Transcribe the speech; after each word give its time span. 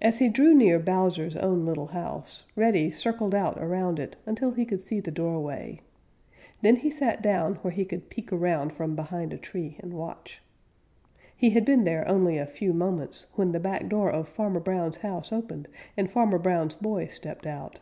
As 0.00 0.20
he 0.20 0.30
drew 0.30 0.54
near 0.54 0.78
Bowser's 0.78 1.36
own 1.36 1.66
little 1.66 1.88
house, 1.88 2.46
Reddy 2.56 2.90
circled 2.90 3.34
out 3.34 3.58
around 3.62 3.98
it 3.98 4.16
until 4.24 4.52
he 4.52 4.64
could 4.64 4.80
see 4.80 5.00
the 5.00 5.10
doorway. 5.10 5.82
Then 6.62 6.76
he 6.76 6.90
sat 6.90 7.20
down 7.20 7.56
where 7.56 7.70
he 7.70 7.84
could 7.84 8.08
peek 8.08 8.32
around 8.32 8.72
from 8.72 8.96
behind 8.96 9.34
a 9.34 9.36
tree 9.36 9.76
and 9.80 9.92
watch. 9.92 10.40
He 11.36 11.50
had 11.50 11.66
been 11.66 11.84
there 11.84 12.08
only 12.08 12.38
a 12.38 12.46
few 12.46 12.72
moments 12.72 13.26
when 13.34 13.52
the 13.52 13.60
back 13.60 13.86
door 13.90 14.10
of 14.10 14.30
Farmer 14.30 14.60
Brown's 14.60 14.96
house 14.96 15.30
opened 15.30 15.68
and 15.94 16.10
Farmer 16.10 16.38
Brown's 16.38 16.74
boy 16.76 17.08
stepped 17.08 17.44
out. 17.46 17.80